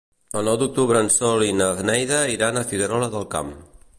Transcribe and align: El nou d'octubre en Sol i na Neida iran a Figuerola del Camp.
El 0.39 0.45
nou 0.49 0.55
d'octubre 0.61 1.01
en 1.05 1.09
Sol 1.15 1.45
i 1.49 1.51
na 1.59 1.67
Neida 1.91 2.23
iran 2.39 2.57
a 2.57 2.65
Figuerola 2.73 3.13
del 3.17 3.31
Camp. 3.37 3.55